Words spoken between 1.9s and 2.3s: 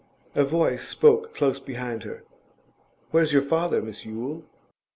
her.